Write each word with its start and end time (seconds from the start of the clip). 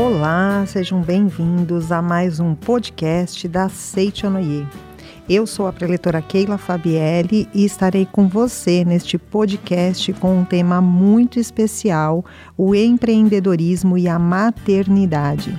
Olá, 0.00 0.64
sejam 0.66 1.02
bem-vindos 1.02 1.92
a 1.92 2.00
mais 2.00 2.40
um 2.40 2.54
podcast 2.54 3.46
da 3.46 3.68
Seichonoye. 3.68 4.66
Eu 5.28 5.46
sou 5.46 5.66
a 5.66 5.72
preletora 5.74 6.22
Keila 6.22 6.56
Fabielli 6.56 7.46
e 7.52 7.66
estarei 7.66 8.08
com 8.10 8.26
você 8.26 8.82
neste 8.82 9.18
podcast 9.18 10.10
com 10.14 10.38
um 10.38 10.42
tema 10.42 10.80
muito 10.80 11.38
especial: 11.38 12.24
o 12.56 12.74
empreendedorismo 12.74 13.98
e 13.98 14.08
a 14.08 14.18
maternidade. 14.18 15.54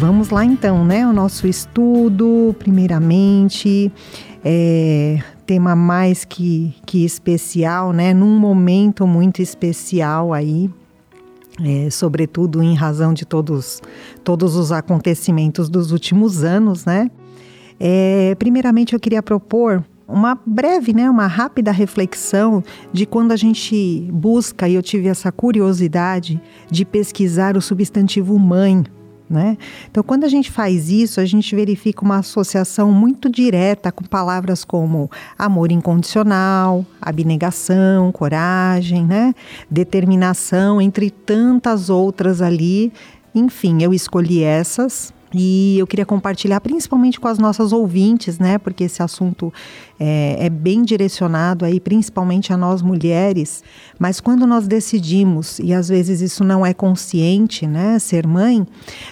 Vamos 0.00 0.30
lá 0.30 0.44
então, 0.44 0.84
né? 0.84 1.06
O 1.06 1.12
nosso 1.12 1.46
estudo, 1.46 2.56
primeiramente, 2.58 3.92
é, 4.44 5.22
tema 5.48 5.74
mais 5.74 6.26
que, 6.26 6.74
que 6.84 7.06
especial, 7.06 7.90
né? 7.90 8.12
Num 8.12 8.38
momento 8.38 9.06
muito 9.06 9.40
especial 9.40 10.34
aí, 10.34 10.70
é, 11.64 11.88
sobretudo 11.88 12.62
em 12.62 12.74
razão 12.74 13.14
de 13.14 13.24
todos, 13.24 13.80
todos 14.22 14.54
os 14.56 14.70
acontecimentos 14.70 15.70
dos 15.70 15.90
últimos 15.90 16.44
anos, 16.44 16.84
né? 16.84 17.10
É, 17.80 18.36
primeiramente, 18.38 18.92
eu 18.92 19.00
queria 19.00 19.22
propor 19.22 19.82
uma 20.06 20.38
breve, 20.44 20.92
né, 20.92 21.08
uma 21.08 21.26
rápida 21.26 21.72
reflexão 21.72 22.62
de 22.92 23.06
quando 23.06 23.32
a 23.32 23.36
gente 23.36 24.06
busca, 24.12 24.68
e 24.68 24.74
eu 24.74 24.82
tive 24.82 25.08
essa 25.08 25.32
curiosidade 25.32 26.40
de 26.70 26.84
pesquisar 26.84 27.56
o 27.56 27.62
substantivo 27.62 28.38
mãe 28.38 28.84
né? 29.28 29.56
Então, 29.90 30.02
quando 30.02 30.24
a 30.24 30.28
gente 30.28 30.50
faz 30.50 30.90
isso, 30.90 31.20
a 31.20 31.24
gente 31.24 31.54
verifica 31.54 32.04
uma 32.04 32.18
associação 32.18 32.90
muito 32.90 33.28
direta 33.28 33.92
com 33.92 34.04
palavras 34.04 34.64
como 34.64 35.10
amor 35.38 35.70
incondicional, 35.70 36.84
abnegação, 37.00 38.10
coragem, 38.12 39.04
né? 39.04 39.34
determinação, 39.70 40.80
entre 40.80 41.10
tantas 41.10 41.90
outras 41.90 42.40
ali. 42.40 42.92
Enfim, 43.34 43.82
eu 43.82 43.92
escolhi 43.92 44.42
essas 44.42 45.12
e 45.34 45.76
eu 45.78 45.86
queria 45.86 46.06
compartilhar 46.06 46.60
principalmente 46.60 47.20
com 47.20 47.28
as 47.28 47.38
nossas 47.38 47.72
ouvintes, 47.72 48.38
né? 48.38 48.58
Porque 48.58 48.84
esse 48.84 49.02
assunto 49.02 49.52
é, 50.00 50.36
é, 50.46 50.50
bem 50.50 50.82
direcionado 50.82 51.64
aí, 51.64 51.78
principalmente 51.80 52.52
a 52.52 52.56
nós 52.56 52.80
mulheres. 52.80 53.62
Mas 53.98 54.20
quando 54.20 54.46
nós 54.46 54.66
decidimos, 54.66 55.58
e 55.58 55.74
às 55.74 55.88
vezes 55.88 56.20
isso 56.20 56.44
não 56.44 56.64
é 56.64 56.72
consciente, 56.72 57.66
né? 57.66 57.98
Ser 57.98 58.26
mãe, 58.26 58.66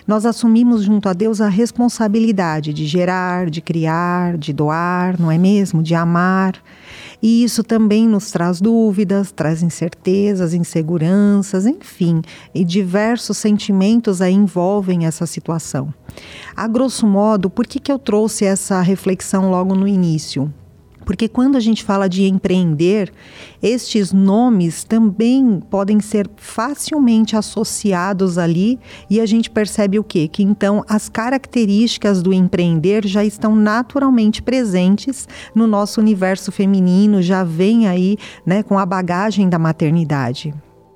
nós 0.06 0.24
assumimos 0.24 0.82
junto 0.82 1.08
a 1.08 1.12
Deus 1.12 1.40
a 1.40 1.48
responsabilidade 1.48 2.72
de 2.72 2.86
gerar, 2.86 3.50
de 3.50 3.60
criar, 3.60 4.38
de 4.38 4.52
doar, 4.52 5.20
não 5.20 5.30
é 5.30 5.38
mesmo? 5.38 5.82
De 5.82 5.94
amar. 5.94 6.54
E 7.22 7.42
isso 7.42 7.62
também 7.62 8.06
nos 8.06 8.30
traz 8.30 8.60
dúvidas, 8.60 9.32
traz 9.32 9.62
incertezas, 9.62 10.54
inseguranças, 10.54 11.66
enfim, 11.66 12.22
e 12.54 12.64
diversos 12.64 13.38
sentimentos 13.38 14.20
aí 14.20 14.34
envolvem 14.34 15.06
essa 15.06 15.26
situação. 15.26 15.92
A 16.54 16.66
grosso 16.66 17.06
modo, 17.06 17.48
por 17.50 17.66
que, 17.66 17.78
que 17.78 17.90
eu 17.90 17.98
trouxe 17.98 18.44
essa 18.44 18.80
reflexão 18.80 19.50
logo 19.50 19.74
no 19.74 19.88
início? 19.88 20.52
Porque 21.06 21.28
quando 21.28 21.54
a 21.54 21.60
gente 21.60 21.84
fala 21.84 22.08
de 22.08 22.24
empreender, 22.24 23.12
estes 23.62 24.12
nomes 24.12 24.82
também 24.82 25.60
podem 25.70 26.00
ser 26.00 26.28
facilmente 26.36 27.36
associados 27.36 28.36
ali 28.36 28.76
e 29.08 29.20
a 29.20 29.24
gente 29.24 29.48
percebe 29.48 30.00
o 30.00 30.04
quê? 30.04 30.26
Que 30.26 30.42
então 30.42 30.84
as 30.88 31.08
características 31.08 32.22
do 32.22 32.34
empreender 32.34 33.06
já 33.06 33.24
estão 33.24 33.54
naturalmente 33.54 34.42
presentes 34.42 35.28
no 35.54 35.68
nosso 35.68 36.00
universo 36.00 36.50
feminino, 36.50 37.22
já 37.22 37.44
vem 37.44 37.86
aí, 37.86 38.18
né, 38.44 38.64
com 38.64 38.76
a 38.76 38.84
bagagem 38.84 39.48
da 39.48 39.60
maternidade. 39.60 40.52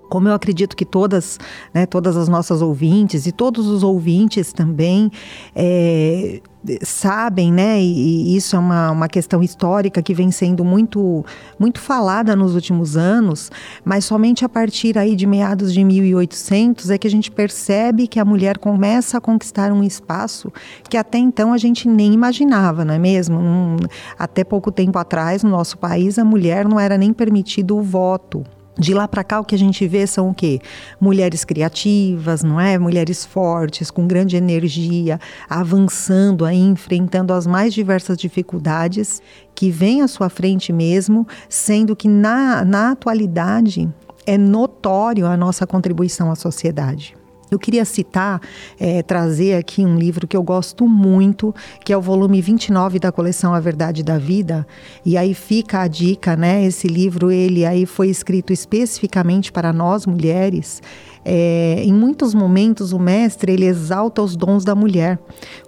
Como 0.09 0.27
eu 0.27 0.35
acredito 0.35 0.77
que 0.77 0.85
todas, 0.85 1.39
né, 1.73 1.87
todas 1.87 2.17
as 2.17 2.27
nossas 2.27 2.61
ouvintes 2.61 3.27
e 3.27 3.33
todos 3.33 3.69
os 3.69 3.85
ouvintes 3.85 4.53
também 4.53 5.09
é, 5.55 6.41
sabem, 6.83 7.53
né, 7.53 7.81
e, 7.81 8.37
isso 8.37 8.55
é 8.55 8.59
uma, 8.59 8.91
uma 8.91 9.09
questão 9.09 9.43
histórica 9.43 10.03
que 10.03 10.13
vem 10.13 10.31
sendo 10.31 10.65
muito, 10.65 11.25
muito 11.59 11.81
falada 11.81 12.37
nos 12.37 12.55
últimos 12.55 12.97
anos, 12.97 13.51
mas 13.85 14.05
somente 14.05 14.45
a 14.45 14.49
partir 14.49 14.99
aí 14.99 15.17
de 15.17 15.27
meados 15.27 15.73
de 15.73 15.83
1800 15.83 16.91
é 16.91 16.99
que 16.99 17.07
a 17.07 17.11
gente 17.11 17.31
percebe 17.31 18.07
que 18.07 18.21
a 18.21 18.25
mulher 18.25 18.59
começa 18.59 19.19
a 19.19 19.21
conquistar 19.21 19.73
um 19.73 19.83
espaço 19.83 20.53
que 20.89 20.97
até 20.97 21.19
então 21.19 21.53
a 21.53 21.59
gente 21.59 21.89
nem 21.89 22.13
imaginava, 22.13 22.85
não 22.85 22.95
é 22.95 22.99
mesmo? 22.99 23.39
Um, 23.39 23.77
até 24.19 24.45
pouco 24.45 24.71
tempo 24.71 24.99
atrás, 24.99 25.43
no 25.43 25.51
nosso 25.51 25.79
país, 25.79 26.19
a 26.19 26.25
mulher 26.25 26.69
não 26.69 26.79
era 26.79 26.99
nem 26.99 27.13
permitido 27.13 27.77
o 27.77 27.83
voto. 27.83 28.45
De 28.81 28.95
lá 28.95 29.07
para 29.07 29.23
cá, 29.23 29.39
o 29.39 29.45
que 29.45 29.55
a 29.55 29.59
gente 29.59 29.87
vê 29.87 30.07
são 30.07 30.31
o 30.31 30.35
quê? 30.35 30.59
Mulheres 30.99 31.45
criativas, 31.45 32.43
não 32.43 32.59
é? 32.59 32.79
Mulheres 32.79 33.27
fortes, 33.27 33.91
com 33.91 34.07
grande 34.07 34.37
energia, 34.37 35.21
avançando 35.51 36.47
aí, 36.47 36.59
enfrentando 36.59 37.35
as 37.35 37.47
mais 37.47 37.75
diversas 37.75 38.17
dificuldades 38.17 39.21
que 39.55 39.71
vêm 39.71 40.01
à 40.01 40.09
sua 40.09 40.31
frente 40.31 40.73
mesmo, 40.73 41.29
sendo 41.47 41.95
que 41.95 42.09
na, 42.09 42.65
na 42.65 42.93
atualidade 42.93 43.87
é 44.25 44.39
notório 44.39 45.27
a 45.27 45.37
nossa 45.37 45.67
contribuição 45.67 46.31
à 46.31 46.35
sociedade. 46.35 47.20
Eu 47.51 47.59
queria 47.59 47.85
citar, 47.85 48.41
é, 48.79 49.03
trazer 49.03 49.55
aqui 49.55 49.85
um 49.85 49.97
livro 49.97 50.27
que 50.27 50.37
eu 50.37 50.43
gosto 50.43 50.87
muito, 50.87 51.55
que 51.85 51.93
é 51.93 51.97
o 51.97 52.01
volume 52.01 52.41
29 52.41 52.99
da 52.99 53.11
coleção 53.11 53.53
A 53.55 53.61
Verdade 53.61 54.03
da 54.03 54.19
Vida. 54.19 54.67
E 55.05 55.17
aí 55.17 55.35
fica 55.35 55.81
a 55.81 55.89
dica, 55.89 56.37
né? 56.37 56.65
Esse 56.65 56.87
livro, 56.87 57.31
ele 57.31 57.67
aí 57.67 57.87
foi 57.87 58.09
escrito 58.09 58.53
especificamente 58.53 59.51
para 59.51 59.73
nós 59.73 60.07
mulheres. 60.07 60.81
É, 61.23 61.83
em 61.85 61.93
muitos 61.93 62.33
momentos 62.33 62.93
o 62.93 62.99
mestre 62.99 63.53
ele 63.53 63.67
exalta 63.67 64.23
os 64.23 64.35
dons 64.35 64.65
da 64.65 64.75
mulher, 64.75 65.19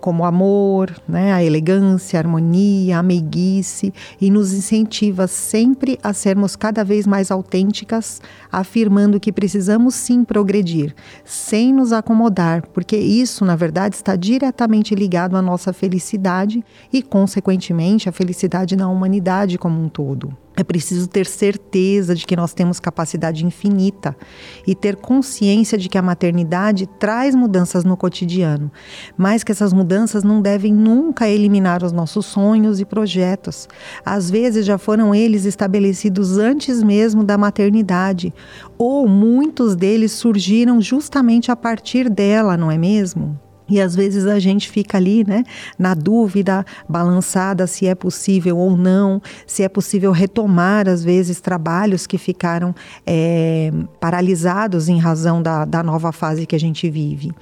como 0.00 0.22
o 0.22 0.26
amor, 0.26 0.90
né, 1.06 1.32
a 1.34 1.44
elegância, 1.44 2.18
a 2.18 2.22
harmonia, 2.22 2.98
a 2.98 3.02
meiguice, 3.02 3.92
e 4.18 4.30
nos 4.30 4.54
incentiva 4.54 5.26
sempre 5.26 5.98
a 6.02 6.14
sermos 6.14 6.56
cada 6.56 6.82
vez 6.82 7.06
mais 7.06 7.30
autênticas, 7.30 8.22
afirmando 8.50 9.20
que 9.20 9.30
precisamos 9.30 9.94
sim 9.94 10.24
progredir, 10.24 10.94
nos 11.72 11.92
acomodar, 11.92 12.66
porque 12.68 12.96
isso, 12.96 13.44
na 13.44 13.56
verdade, 13.56 13.96
está 13.96 14.14
diretamente 14.14 14.94
ligado 14.94 15.36
à 15.36 15.42
nossa 15.42 15.72
felicidade 15.72 16.64
e, 16.92 17.02
consequentemente, 17.02 18.08
à 18.08 18.12
felicidade 18.12 18.76
na 18.76 18.88
humanidade 18.88 19.58
como 19.58 19.82
um 19.82 19.88
todo. 19.88 20.36
É 20.54 20.62
preciso 20.62 21.08
ter 21.08 21.26
certeza 21.26 22.14
de 22.14 22.26
que 22.26 22.36
nós 22.36 22.52
temos 22.52 22.78
capacidade 22.78 23.44
infinita 23.46 24.14
e 24.66 24.74
ter 24.74 24.96
consciência 24.96 25.78
de 25.78 25.88
que 25.88 25.96
a 25.96 26.02
maternidade 26.02 26.86
traz 26.98 27.34
mudanças 27.34 27.84
no 27.84 27.96
cotidiano, 27.96 28.70
mas 29.16 29.42
que 29.42 29.50
essas 29.50 29.72
mudanças 29.72 30.22
não 30.22 30.42
devem 30.42 30.74
nunca 30.74 31.26
eliminar 31.26 31.82
os 31.82 31.90
nossos 31.90 32.26
sonhos 32.26 32.80
e 32.80 32.84
projetos. 32.84 33.66
Às 34.04 34.30
vezes 34.30 34.66
já 34.66 34.76
foram 34.76 35.14
eles 35.14 35.46
estabelecidos 35.46 36.36
antes 36.36 36.82
mesmo 36.82 37.24
da 37.24 37.38
maternidade, 37.38 38.32
ou 38.76 39.08
muitos 39.08 39.74
deles 39.74 40.12
surgiram 40.12 40.82
justamente 40.82 41.50
a 41.50 41.56
partir 41.56 42.10
dela, 42.10 42.58
não 42.58 42.70
é 42.70 42.76
mesmo? 42.76 43.40
E 43.68 43.80
às 43.80 43.94
vezes 43.94 44.26
a 44.26 44.38
gente 44.38 44.68
fica 44.68 44.98
ali, 44.98 45.24
né, 45.26 45.44
na 45.78 45.94
dúvida, 45.94 46.64
balançada 46.88 47.66
se 47.66 47.86
é 47.86 47.94
possível 47.94 48.58
ou 48.58 48.76
não, 48.76 49.22
se 49.46 49.62
é 49.62 49.68
possível 49.68 50.12
retomar, 50.12 50.88
às 50.88 51.02
vezes, 51.02 51.40
trabalhos 51.40 52.06
que 52.06 52.18
ficaram 52.18 52.74
é, 53.06 53.72
paralisados 54.00 54.88
em 54.88 54.98
razão 54.98 55.42
da, 55.42 55.64
da 55.64 55.82
nova 55.82 56.12
fase 56.12 56.46
que 56.46 56.56
a 56.56 56.60
gente 56.60 56.90
vive. 56.90 57.32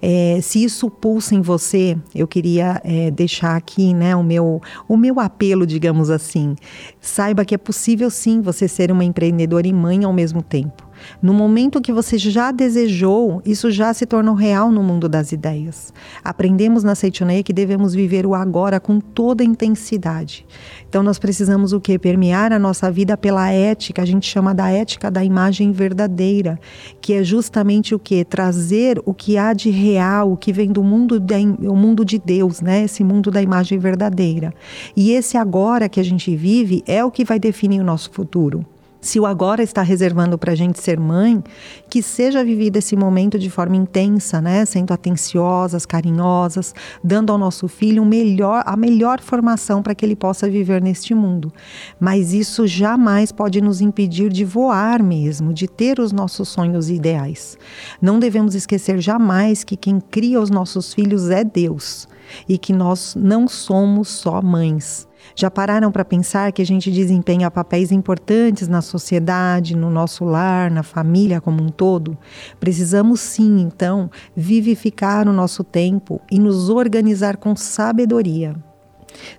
É, 0.00 0.38
se 0.42 0.62
isso 0.62 0.90
pulsa 0.90 1.34
em 1.34 1.40
você, 1.40 1.96
eu 2.14 2.26
queria 2.26 2.80
é, 2.84 3.10
deixar 3.10 3.56
aqui 3.56 3.94
né, 3.94 4.14
o, 4.14 4.22
meu, 4.22 4.60
o 4.88 4.96
meu 4.96 5.18
apelo, 5.20 5.66
digamos 5.66 6.10
assim. 6.10 6.54
Saiba 7.00 7.44
que 7.44 7.54
é 7.54 7.58
possível 7.58 8.10
sim 8.10 8.40
você 8.40 8.68
ser 8.68 8.92
uma 8.92 9.04
empreendedora 9.04 9.66
e 9.66 9.72
mãe 9.72 10.04
ao 10.04 10.12
mesmo 10.12 10.42
tempo. 10.42 10.85
No 11.22 11.32
momento 11.32 11.80
que 11.80 11.92
você 11.92 12.18
já 12.18 12.50
desejou, 12.50 13.42
isso 13.44 13.70
já 13.70 13.92
se 13.92 14.06
tornou 14.06 14.34
real 14.34 14.70
no 14.70 14.82
mundo 14.82 15.08
das 15.08 15.32
ideias. 15.32 15.92
Aprendemos 16.22 16.84
na 16.84 16.94
Seitonei 16.94 17.42
que 17.42 17.52
devemos 17.52 17.94
viver 17.94 18.26
o 18.26 18.34
agora 18.34 18.78
com 18.78 19.00
toda 19.00 19.44
intensidade. 19.44 20.46
Então 20.88 21.02
nós 21.02 21.18
precisamos 21.18 21.72
o 21.72 21.80
que? 21.80 21.98
Permear 21.98 22.52
a 22.52 22.58
nossa 22.58 22.90
vida 22.90 23.16
pela 23.16 23.50
ética, 23.50 24.02
a 24.02 24.06
gente 24.06 24.26
chama 24.26 24.54
da 24.54 24.70
ética 24.70 25.10
da 25.10 25.24
imagem 25.24 25.72
verdadeira, 25.72 26.58
que 27.00 27.12
é 27.12 27.24
justamente 27.24 27.94
o 27.94 27.98
que? 27.98 28.24
Trazer 28.24 29.00
o 29.04 29.12
que 29.12 29.36
há 29.36 29.52
de 29.52 29.70
real, 29.70 30.32
o 30.32 30.36
que 30.36 30.52
vem 30.52 30.70
do 30.70 30.82
mundo, 30.82 31.18
de, 31.18 31.34
o 31.66 31.76
mundo 31.76 32.04
de 32.04 32.18
Deus, 32.18 32.60
né? 32.60 32.84
Esse 32.84 33.02
mundo 33.02 33.30
da 33.30 33.42
imagem 33.42 33.78
verdadeira. 33.78 34.52
E 34.96 35.12
esse 35.12 35.36
agora 35.36 35.88
que 35.88 36.00
a 36.00 36.04
gente 36.04 36.34
vive 36.36 36.82
é 36.86 37.04
o 37.04 37.10
que 37.10 37.24
vai 37.24 37.38
definir 37.38 37.80
o 37.80 37.84
nosso 37.84 38.10
futuro. 38.10 38.64
Se 39.06 39.20
o 39.20 39.24
agora 39.24 39.62
está 39.62 39.82
reservando 39.82 40.36
para 40.36 40.50
a 40.50 40.54
gente 40.56 40.80
ser 40.80 40.98
mãe, 40.98 41.40
que 41.88 42.02
seja 42.02 42.42
vivido 42.42 42.76
esse 42.76 42.96
momento 42.96 43.38
de 43.38 43.48
forma 43.48 43.76
intensa, 43.76 44.40
né? 44.40 44.64
Sendo 44.64 44.92
atenciosas, 44.92 45.86
carinhosas, 45.86 46.74
dando 47.04 47.30
ao 47.30 47.38
nosso 47.38 47.68
filho 47.68 48.02
um 48.02 48.04
melhor, 48.04 48.64
a 48.66 48.76
melhor 48.76 49.20
formação 49.20 49.80
para 49.80 49.94
que 49.94 50.04
ele 50.04 50.16
possa 50.16 50.50
viver 50.50 50.82
neste 50.82 51.14
mundo. 51.14 51.52
Mas 52.00 52.32
isso 52.32 52.66
jamais 52.66 53.30
pode 53.30 53.60
nos 53.60 53.80
impedir 53.80 54.28
de 54.28 54.44
voar 54.44 55.00
mesmo, 55.00 55.54
de 55.54 55.68
ter 55.68 56.00
os 56.00 56.10
nossos 56.10 56.48
sonhos 56.48 56.90
ideais. 56.90 57.56
Não 58.02 58.18
devemos 58.18 58.56
esquecer 58.56 58.98
jamais 58.98 59.62
que 59.62 59.76
quem 59.76 60.00
cria 60.00 60.40
os 60.40 60.50
nossos 60.50 60.92
filhos 60.92 61.30
é 61.30 61.44
Deus 61.44 62.08
e 62.48 62.58
que 62.58 62.72
nós 62.72 63.14
não 63.14 63.46
somos 63.46 64.08
só 64.08 64.42
mães. 64.42 65.06
Já 65.34 65.50
pararam 65.50 65.90
para 65.90 66.04
pensar 66.04 66.52
que 66.52 66.62
a 66.62 66.66
gente 66.66 66.90
desempenha 66.90 67.50
papéis 67.50 67.90
importantes 67.90 68.68
na 68.68 68.80
sociedade, 68.80 69.76
no 69.76 69.90
nosso 69.90 70.24
lar, 70.24 70.70
na 70.70 70.82
família 70.82 71.40
como 71.40 71.62
um 71.62 71.68
todo? 71.68 72.16
Precisamos 72.60 73.20
sim, 73.20 73.60
então, 73.60 74.10
vivificar 74.36 75.28
o 75.28 75.32
nosso 75.32 75.64
tempo 75.64 76.20
e 76.30 76.38
nos 76.38 76.68
organizar 76.68 77.36
com 77.36 77.56
sabedoria. 77.56 78.54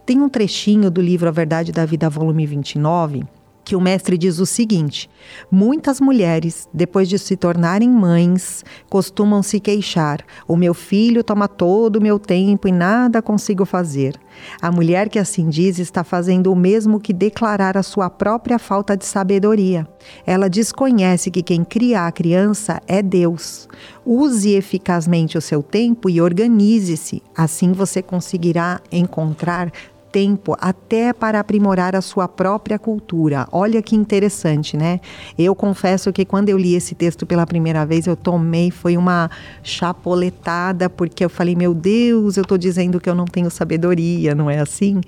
Tem 0.05 0.21
um 0.21 0.29
trechinho 0.29 0.89
do 0.89 1.01
livro 1.01 1.27
A 1.27 1.31
Verdade 1.31 1.71
da 1.71 1.85
Vida, 1.85 2.09
volume 2.09 2.45
29, 2.45 3.25
que 3.67 3.75
o 3.75 3.81
mestre 3.81 4.17
diz 4.17 4.39
o 4.39 4.45
seguinte: 4.45 5.09
muitas 5.51 5.99
mulheres, 5.99 6.69
depois 6.73 7.09
de 7.09 7.19
se 7.19 7.35
tornarem 7.35 7.89
mães, 7.89 8.63
costumam 8.89 9.43
se 9.43 9.59
queixar: 9.59 10.23
o 10.47 10.55
meu 10.55 10.73
filho 10.73 11.21
toma 11.21 11.49
todo 11.49 11.97
o 11.97 12.01
meu 12.01 12.17
tempo 12.17 12.69
e 12.69 12.71
nada 12.71 13.21
consigo 13.21 13.65
fazer. 13.65 14.15
A 14.61 14.71
mulher 14.71 15.09
que 15.09 15.19
assim 15.19 15.49
diz 15.49 15.79
está 15.79 16.01
fazendo 16.01 16.49
o 16.49 16.55
mesmo 16.55 16.97
que 16.97 17.11
declarar 17.11 17.75
a 17.75 17.83
sua 17.83 18.09
própria 18.09 18.57
falta 18.57 18.95
de 18.95 19.05
sabedoria. 19.05 19.85
Ela 20.25 20.49
desconhece 20.49 21.29
que 21.29 21.43
quem 21.43 21.65
cria 21.65 22.07
a 22.07 22.11
criança 22.11 22.81
é 22.87 23.01
Deus. 23.01 23.67
Use 24.05 24.49
eficazmente 24.51 25.37
o 25.37 25.41
seu 25.41 25.61
tempo 25.61 26.09
e 26.09 26.21
organize-se, 26.21 27.21
assim 27.35 27.73
você 27.73 28.01
conseguirá 28.01 28.79
encontrar 28.89 29.73
tempo 30.17 30.57
até 30.59 31.13
para 31.13 31.39
aprimorar 31.39 31.95
a 31.95 32.01
sua 32.01 32.27
própria 32.27 32.79
cultura. 32.79 33.47
Olha 33.51 33.83
que 33.83 33.95
interessante, 33.95 34.75
né? 34.75 34.99
Eu 35.37 35.53
confesso 35.53 36.11
que 36.11 36.25
quando 36.25 36.49
eu 36.49 36.57
li 36.57 36.73
esse 36.73 36.95
texto 36.95 37.23
pela 37.23 37.45
primeira 37.45 37.85
vez, 37.85 38.07
eu 38.07 38.15
tomei, 38.15 38.71
foi 38.71 38.97
uma 38.97 39.29
chapoletada, 39.61 40.89
porque 40.89 41.23
eu 41.23 41.29
falei, 41.29 41.55
meu 41.55 41.71
Deus, 41.71 42.35
eu 42.35 42.41
estou 42.41 42.57
dizendo 42.57 42.99
que 42.99 43.07
eu 43.07 43.13
não 43.13 43.25
tenho 43.25 43.51
sabedoria, 43.51 44.33
não 44.33 44.49
é 44.49 44.57
assim? 44.57 45.01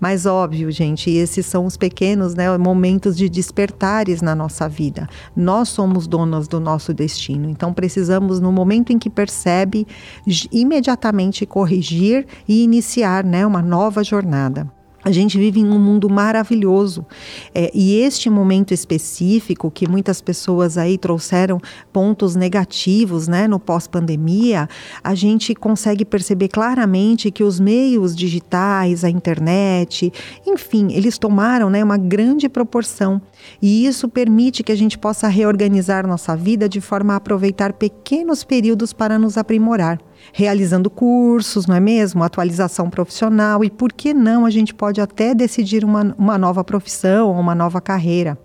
Mas 0.00 0.26
óbvio, 0.26 0.68
gente, 0.72 1.10
esses 1.10 1.46
são 1.46 1.64
os 1.64 1.76
pequenos 1.76 2.34
né, 2.34 2.58
momentos 2.58 3.16
de 3.16 3.28
despertares 3.28 4.20
na 4.20 4.34
nossa 4.34 4.68
vida. 4.68 5.08
Nós 5.36 5.68
somos 5.68 6.08
donas 6.08 6.48
do 6.48 6.58
nosso 6.58 6.92
destino, 6.92 7.48
então 7.48 7.72
precisamos, 7.72 8.40
no 8.40 8.50
momento 8.50 8.92
em 8.92 8.98
que 8.98 9.08
percebe, 9.08 9.86
imediatamente 10.50 11.46
corrigir 11.46 12.26
e 12.48 12.64
iniciar 12.64 13.22
né, 13.22 13.46
uma 13.46 13.62
nova 13.62 14.02
jornada. 14.02 14.55
A 15.06 15.12
gente 15.12 15.38
vive 15.38 15.60
em 15.60 15.70
um 15.70 15.78
mundo 15.78 16.10
maravilhoso. 16.10 17.06
É, 17.54 17.70
e 17.72 17.94
este 18.00 18.28
momento 18.28 18.74
específico, 18.74 19.70
que 19.70 19.88
muitas 19.88 20.20
pessoas 20.20 20.76
aí 20.76 20.98
trouxeram 20.98 21.60
pontos 21.92 22.34
negativos 22.34 23.28
né, 23.28 23.46
no 23.46 23.60
pós-pandemia, 23.60 24.68
a 25.04 25.14
gente 25.14 25.54
consegue 25.54 26.04
perceber 26.04 26.48
claramente 26.48 27.30
que 27.30 27.44
os 27.44 27.60
meios 27.60 28.16
digitais, 28.16 29.04
a 29.04 29.08
internet, 29.08 30.12
enfim, 30.44 30.88
eles 30.90 31.18
tomaram 31.18 31.70
né, 31.70 31.84
uma 31.84 31.96
grande 31.96 32.48
proporção. 32.48 33.22
E 33.62 33.86
isso 33.86 34.08
permite 34.08 34.64
que 34.64 34.72
a 34.72 34.76
gente 34.76 34.98
possa 34.98 35.28
reorganizar 35.28 36.04
nossa 36.04 36.34
vida 36.34 36.68
de 36.68 36.80
forma 36.80 37.12
a 37.12 37.18
aproveitar 37.18 37.74
pequenos 37.74 38.42
períodos 38.42 38.92
para 38.92 39.20
nos 39.20 39.38
aprimorar 39.38 40.00
realizando 40.32 40.90
cursos, 40.90 41.66
não 41.66 41.74
é 41.74 41.80
mesmo? 41.80 42.22
Atualização 42.22 42.90
profissional 42.90 43.64
e 43.64 43.70
por 43.70 43.92
que 43.92 44.12
não 44.12 44.44
a 44.46 44.50
gente 44.50 44.74
pode 44.74 45.00
até 45.00 45.34
decidir 45.34 45.84
uma, 45.84 46.14
uma 46.18 46.38
nova 46.38 46.62
profissão 46.62 47.28
ou 47.28 47.40
uma 47.40 47.54
nova 47.54 47.80
carreira. 47.80 48.38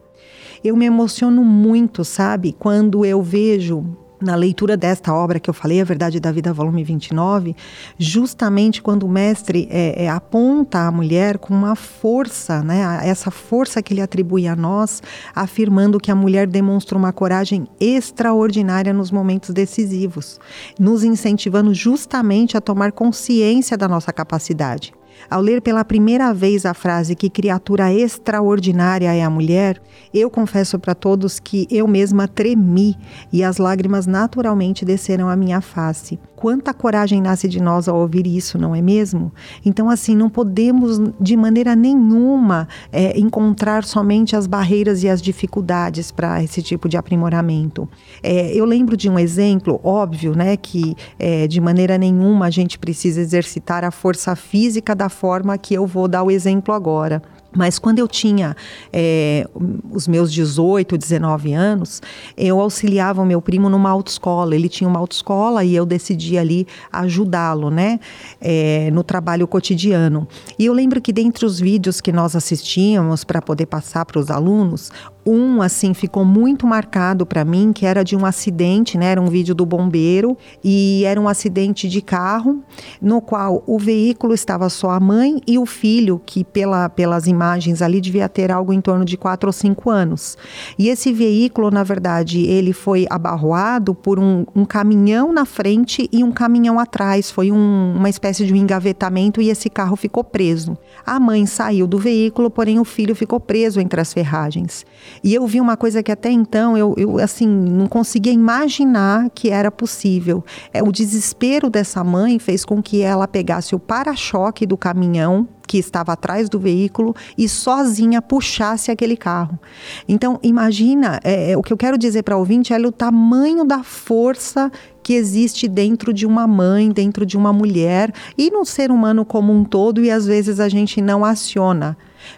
Eu 0.63 0.75
me 0.75 0.85
emociono 0.85 1.43
muito, 1.43 2.05
sabe, 2.05 2.55
quando 2.57 3.03
eu 3.03 3.21
vejo 3.21 3.97
na 4.21 4.35
leitura 4.35 4.77
desta 4.77 5.13
obra 5.13 5.39
que 5.39 5.49
eu 5.49 5.53
falei, 5.53 5.81
A 5.81 5.83
Verdade 5.83 6.19
da 6.19 6.31
Vida, 6.31 6.53
volume 6.53 6.83
29, 6.83 7.55
justamente 7.97 8.81
quando 8.81 9.03
o 9.03 9.09
mestre 9.09 9.67
é, 9.71 10.05
é, 10.05 10.09
aponta 10.09 10.79
a 10.79 10.91
mulher 10.91 11.37
com 11.37 11.53
uma 11.53 11.75
força, 11.75 12.61
né, 12.61 12.99
essa 13.03 13.31
força 13.31 13.81
que 13.81 13.93
ele 13.93 14.01
atribui 14.01 14.47
a 14.47 14.55
nós, 14.55 15.01
afirmando 15.35 15.99
que 15.99 16.11
a 16.11 16.15
mulher 16.15 16.47
demonstra 16.47 16.97
uma 16.97 17.11
coragem 17.11 17.67
extraordinária 17.79 18.93
nos 18.93 19.11
momentos 19.11 19.49
decisivos, 19.51 20.39
nos 20.79 21.03
incentivando 21.03 21.73
justamente 21.73 22.55
a 22.55 22.61
tomar 22.61 22.91
consciência 22.91 23.77
da 23.77 23.87
nossa 23.87 24.13
capacidade. 24.13 24.93
Ao 25.29 25.41
ler 25.41 25.61
pela 25.61 25.85
primeira 25.85 26.33
vez 26.33 26.65
a 26.65 26.73
frase 26.73 27.15
que 27.15 27.29
criatura 27.29 27.93
extraordinária 27.93 29.13
é 29.13 29.23
a 29.23 29.29
mulher, 29.29 29.81
eu 30.13 30.29
confesso 30.29 30.77
para 30.77 30.93
todos 30.93 31.39
que 31.39 31.67
eu 31.69 31.87
mesma 31.87 32.27
tremi 32.27 32.97
e 33.31 33.43
as 33.43 33.57
lágrimas 33.57 34.05
naturalmente 34.05 34.83
desceram 34.83 35.29
à 35.29 35.35
minha 35.35 35.61
face. 35.61 36.19
Quanta 36.41 36.73
coragem 36.73 37.21
nasce 37.21 37.47
de 37.47 37.61
nós 37.61 37.87
ao 37.87 37.99
ouvir 37.99 38.25
isso, 38.25 38.57
não 38.57 38.73
é 38.73 38.81
mesmo? 38.81 39.31
Então, 39.63 39.91
assim, 39.91 40.15
não 40.15 40.27
podemos 40.27 40.99
de 41.19 41.37
maneira 41.37 41.75
nenhuma 41.75 42.67
é, 42.91 43.15
encontrar 43.19 43.83
somente 43.83 44.35
as 44.35 44.47
barreiras 44.47 45.03
e 45.03 45.07
as 45.07 45.21
dificuldades 45.21 46.11
para 46.11 46.43
esse 46.43 46.63
tipo 46.63 46.89
de 46.89 46.97
aprimoramento. 46.97 47.87
É, 48.23 48.51
eu 48.55 48.65
lembro 48.65 48.97
de 48.97 49.07
um 49.07 49.19
exemplo 49.19 49.79
óbvio, 49.83 50.35
né, 50.35 50.57
que 50.57 50.95
é, 51.19 51.45
de 51.47 51.61
maneira 51.61 51.95
nenhuma 51.95 52.47
a 52.47 52.49
gente 52.49 52.79
precisa 52.79 53.21
exercitar 53.21 53.83
a 53.83 53.91
força 53.91 54.35
física 54.35 54.95
da 54.95 55.09
forma 55.09 55.55
que 55.59 55.75
eu 55.75 55.85
vou 55.85 56.07
dar 56.07 56.23
o 56.23 56.31
exemplo 56.31 56.73
agora. 56.73 57.21
Mas 57.55 57.77
quando 57.77 57.99
eu 57.99 58.07
tinha 58.07 58.55
é, 58.93 59.47
os 59.91 60.07
meus 60.07 60.31
18, 60.31 60.97
19 60.97 61.53
anos, 61.53 62.01
eu 62.37 62.59
auxiliava 62.61 63.21
o 63.21 63.25
meu 63.25 63.41
primo 63.41 63.69
numa 63.69 63.89
autoescola. 63.89 64.55
Ele 64.55 64.69
tinha 64.69 64.89
uma 64.89 64.99
autoescola 64.99 65.63
e 65.63 65.75
eu 65.75 65.85
decidi 65.85 66.37
ali 66.37 66.65
ajudá-lo, 66.91 67.69
né? 67.69 67.99
É, 68.39 68.89
no 68.91 69.03
trabalho 69.03 69.47
cotidiano. 69.47 70.27
E 70.57 70.65
eu 70.65 70.73
lembro 70.73 71.01
que 71.01 71.11
dentre 71.11 71.45
os 71.45 71.59
vídeos 71.59 71.99
que 71.99 72.11
nós 72.11 72.35
assistíamos 72.35 73.23
para 73.23 73.41
poder 73.41 73.65
passar 73.65 74.05
para 74.05 74.19
os 74.19 74.29
alunos, 74.29 74.91
um 75.25 75.61
assim 75.61 75.93
ficou 75.93 76.25
muito 76.25 76.65
marcado 76.65 77.25
para 77.25 77.45
mim, 77.45 77.71
que 77.73 77.85
era 77.85 78.03
de 78.03 78.15
um 78.15 78.25
acidente, 78.25 78.97
né? 78.97 79.07
Era 79.07 79.21
um 79.21 79.27
vídeo 79.27 79.53
do 79.53 79.65
bombeiro 79.65 80.37
e 80.63 81.03
era 81.05 81.19
um 81.19 81.27
acidente 81.27 81.87
de 81.87 82.01
carro 82.01 82.63
no 83.01 83.21
qual 83.21 83.63
o 83.67 83.77
veículo 83.77 84.33
estava 84.33 84.69
só 84.69 84.91
a 84.91 84.99
mãe 84.99 85.39
e 85.47 85.57
o 85.57 85.65
filho, 85.65 86.21
que 86.25 86.43
pela, 86.43 86.89
pelas 86.89 87.27
imagens 87.27 87.81
ali 87.81 88.01
devia 88.01 88.27
ter 88.27 88.51
algo 88.51 88.73
em 88.73 88.81
torno 88.81 89.05
de 89.05 89.17
4 89.17 89.47
ou 89.47 89.53
5 89.53 89.89
anos. 89.89 90.37
E 90.77 90.89
esse 90.89 91.13
veículo, 91.13 91.69
na 91.69 91.83
verdade, 91.83 92.41
ele 92.45 92.73
foi 92.73 93.05
abarroado 93.09 93.93
por 93.93 94.19
um, 94.19 94.45
um 94.55 94.65
caminhão 94.65 95.31
na 95.31 95.45
frente 95.45 96.09
e 96.11 96.23
um 96.23 96.31
caminhão 96.31 96.79
atrás. 96.79 97.29
Foi 97.29 97.51
um, 97.51 97.93
uma 97.95 98.09
espécie 98.09 98.45
de 98.45 98.53
um 98.53 98.55
engavetamento 98.55 99.41
e 99.41 99.49
esse 99.49 99.69
carro 99.69 99.95
ficou 99.95 100.23
preso. 100.23 100.77
A 101.05 101.19
mãe 101.19 101.45
saiu 101.45 101.85
do 101.85 101.97
veículo, 101.97 102.49
porém 102.49 102.79
o 102.79 102.85
filho 102.85 103.15
ficou 103.15 103.39
preso 103.39 103.79
entre 103.79 104.01
as 104.01 104.13
ferragens. 104.13 104.85
E 105.23 105.33
eu 105.33 105.45
vi 105.45 105.59
uma 105.59 105.77
coisa 105.77 106.01
que 106.01 106.11
até 106.11 106.31
então 106.31 106.77
eu, 106.77 106.93
eu 106.97 107.19
assim 107.19 107.47
não 107.47 107.87
conseguia 107.87 108.33
imaginar 108.33 109.29
que 109.29 109.49
era 109.49 109.71
possível. 109.71 110.43
É, 110.73 110.81
o 110.81 110.91
desespero 110.91 111.69
dessa 111.69 112.03
mãe 112.03 112.39
fez 112.39 112.65
com 112.65 112.81
que 112.81 113.01
ela 113.01 113.27
pegasse 113.27 113.75
o 113.75 113.79
para-choque 113.79 114.65
do 114.65 114.77
caminhão 114.77 115.47
que 115.71 115.77
estava 115.77 116.11
atrás 116.11 116.49
do 116.49 116.59
veículo 116.59 117.15
e 117.37 117.47
sozinha 117.47 118.21
puxasse 118.21 118.91
aquele 118.91 119.15
carro. 119.15 119.57
Então, 120.05 120.37
imagina, 120.43 121.21
é, 121.23 121.51
é 121.51 121.57
o 121.57 121.63
que 121.63 121.71
eu 121.71 121.77
quero 121.77 121.97
dizer 121.97 122.23
para 122.23 122.35
o 122.35 122.39
ouvinte 122.39 122.73
é 122.73 122.77
o 122.77 122.91
tamanho 122.91 123.63
da 123.63 123.81
força 123.81 124.69
que 125.01 125.13
existe 125.13 125.69
dentro 125.69 126.13
de 126.13 126.25
uma 126.25 126.45
mãe, 126.45 126.91
dentro 126.91 127.25
de 127.25 127.37
uma 127.37 127.53
mulher 127.53 128.13
e 128.37 128.51
no 128.51 128.65
ser 128.65 128.91
humano 128.91 129.23
como 129.23 129.53
um 129.53 129.63
todo, 129.63 130.03
e 130.03 130.11
às 130.11 130.25
vezes 130.25 130.59
a 130.59 130.67
gente 130.67 131.01
não 131.01 131.23
aciona. 131.23 131.97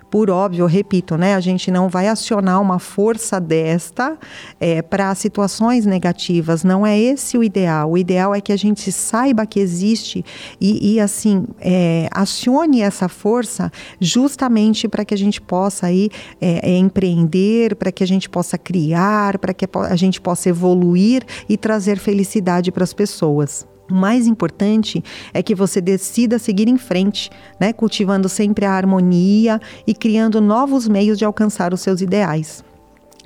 Por 0.09 0.29
óbvio, 0.29 0.65
repito, 0.65 1.17
né? 1.17 1.35
A 1.35 1.39
gente 1.39 1.71
não 1.71 1.89
vai 1.89 2.07
acionar 2.07 2.61
uma 2.61 2.79
força 2.79 3.39
desta 3.39 4.17
é, 4.59 4.81
para 4.81 5.13
situações 5.15 5.85
negativas. 5.85 6.63
Não 6.63 6.85
é 6.85 6.99
esse 6.99 7.37
o 7.37 7.43
ideal. 7.43 7.91
O 7.91 7.97
ideal 7.97 8.33
é 8.35 8.41
que 8.41 8.51
a 8.51 8.57
gente 8.57 8.91
saiba 8.91 9.45
que 9.45 9.59
existe 9.59 10.23
e, 10.59 10.93
e 10.93 10.99
assim, 10.99 11.45
é, 11.59 12.07
acione 12.11 12.81
essa 12.81 13.09
força 13.09 13.71
justamente 13.99 14.87
para 14.87 15.03
que 15.03 15.13
a 15.13 15.17
gente 15.17 15.41
possa 15.41 15.87
aí 15.87 16.09
é, 16.39 16.71
é 16.71 16.77
empreender, 16.77 17.75
para 17.75 17.91
que 17.91 18.03
a 18.03 18.07
gente 18.07 18.29
possa 18.29 18.57
criar, 18.57 19.37
para 19.39 19.53
que 19.53 19.67
a 19.73 19.95
gente 19.95 20.21
possa 20.21 20.49
evoluir 20.49 21.23
e 21.49 21.57
trazer 21.57 21.97
felicidade 21.97 22.71
para 22.71 22.83
as 22.83 22.93
pessoas. 22.93 23.65
O 23.89 23.93
mais 23.93 24.27
importante 24.27 25.03
é 25.33 25.43
que 25.43 25.53
você 25.53 25.81
decida 25.81 26.39
seguir 26.39 26.67
em 26.67 26.77
frente, 26.77 27.29
né? 27.59 27.73
cultivando 27.73 28.29
sempre 28.29 28.65
a 28.65 28.71
harmonia 28.71 29.59
e 29.85 29.93
criando 29.93 30.39
novos 30.39 30.87
meios 30.87 31.17
de 31.17 31.25
alcançar 31.25 31.73
os 31.73 31.81
seus 31.81 32.01
ideais. 32.01 32.63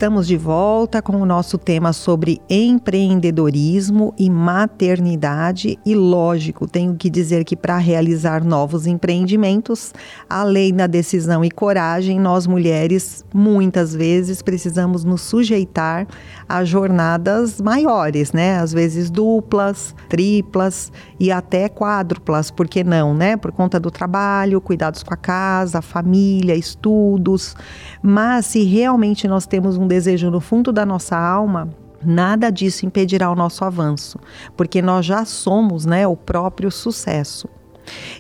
Estamos 0.01 0.27
de 0.27 0.39
volta 0.39 1.03
com 1.03 1.21
o 1.21 1.27
nosso 1.27 1.59
tema 1.59 1.93
sobre 1.93 2.41
empreendedorismo 2.49 4.15
e 4.19 4.31
maternidade. 4.31 5.79
E 5.85 5.95
lógico, 5.95 6.67
tenho 6.67 6.95
que 6.95 7.11
dizer 7.11 7.45
que 7.45 7.55
para 7.55 7.77
realizar 7.77 8.43
novos 8.43 8.87
empreendimentos, 8.87 9.93
além 10.27 10.73
da 10.73 10.87
decisão 10.87 11.45
e 11.45 11.51
coragem, 11.51 12.19
nós 12.19 12.47
mulheres 12.47 13.27
muitas 13.35 13.95
vezes 13.95 14.41
precisamos 14.41 15.05
nos 15.05 15.21
sujeitar 15.21 16.07
a 16.49 16.65
jornadas 16.65 17.61
maiores, 17.61 18.33
né? 18.33 18.57
Às 18.59 18.73
vezes 18.73 19.11
duplas, 19.11 19.95
triplas 20.09 20.91
e 21.21 21.31
até 21.31 21.69
quádruplas, 21.69 22.51
por 22.51 22.67
que 22.67 22.83
não, 22.83 23.13
né? 23.13 23.37
Por 23.37 23.53
conta 23.53 23.79
do 23.79 23.91
trabalho, 23.91 24.63
cuidados 24.63 25.03
com 25.03 25.13
a 25.13 25.19
casa, 25.19 25.81
a 25.81 25.83
família, 25.83 26.57
estudos. 26.57 27.55
Mas 28.03 28.47
se 28.47 28.65
realmente 28.65 29.29
nós 29.29 29.47
temos 29.47 29.77
um 29.77 29.90
desejo 29.91 30.31
no 30.31 30.41
fundo 30.41 30.73
da 30.73 30.87
nossa 30.87 31.19
alma, 31.19 31.69
nada 32.03 32.49
disso 32.49 32.87
impedirá 32.87 33.31
o 33.31 33.35
nosso 33.35 33.65
avanço, 33.65 34.19
porque 34.57 34.81
nós 34.81 35.05
já 35.05 35.25
somos, 35.25 35.85
né, 35.85 36.07
o 36.07 36.17
próprio 36.17 36.71
sucesso. 36.71 37.49